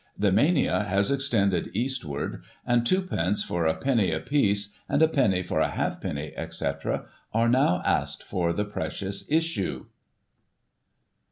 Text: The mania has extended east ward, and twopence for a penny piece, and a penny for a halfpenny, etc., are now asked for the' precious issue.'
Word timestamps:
The 0.17 0.31
mania 0.31 0.85
has 0.85 1.11
extended 1.11 1.69
east 1.75 2.03
ward, 2.03 2.41
and 2.65 2.83
twopence 2.87 3.43
for 3.45 3.67
a 3.67 3.75
penny 3.75 4.17
piece, 4.21 4.73
and 4.89 4.99
a 5.03 5.07
penny 5.07 5.43
for 5.43 5.59
a 5.59 5.67
halfpenny, 5.69 6.33
etc., 6.35 7.05
are 7.35 7.47
now 7.47 7.83
asked 7.85 8.23
for 8.23 8.51
the' 8.51 8.65
precious 8.75 9.29
issue.' 9.29 9.85